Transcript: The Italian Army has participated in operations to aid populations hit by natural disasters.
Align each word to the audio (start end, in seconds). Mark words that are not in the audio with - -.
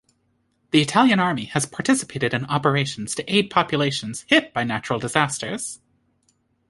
The 0.71 0.81
Italian 0.81 1.19
Army 1.19 1.45
has 1.45 1.67
participated 1.67 2.33
in 2.33 2.45
operations 2.45 3.13
to 3.13 3.31
aid 3.31 3.51
populations 3.51 4.25
hit 4.27 4.51
by 4.51 4.63
natural 4.63 4.97
disasters. 4.97 5.79